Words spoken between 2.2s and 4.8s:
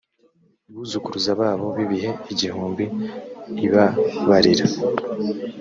igihumbi ibababarira